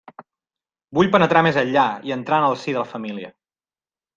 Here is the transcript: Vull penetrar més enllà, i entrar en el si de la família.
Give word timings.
Vull 0.99 1.11
penetrar 1.15 1.43
més 1.47 1.59
enllà, 1.63 1.83
i 2.09 2.17
entrar 2.17 2.41
en 2.43 2.47
el 2.49 2.59
si 2.63 2.77
de 2.77 2.81
la 2.85 2.89
família. 2.95 3.31